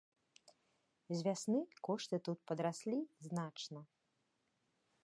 З 1.11 1.19
вясны 1.27 1.59
кошты 1.89 2.15
тут 2.29 2.37
падраслі 2.53 2.97
значна. 3.29 3.79